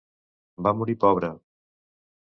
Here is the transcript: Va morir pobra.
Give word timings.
Va 0.67 0.73
morir 0.79 0.97
pobra. 1.05 1.31